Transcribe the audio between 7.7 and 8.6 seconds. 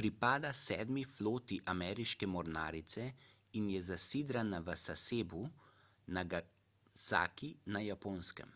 na japonskem